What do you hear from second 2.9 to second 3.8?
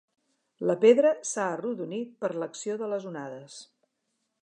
les onades.